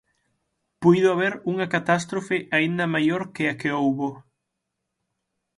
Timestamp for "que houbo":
3.59-4.09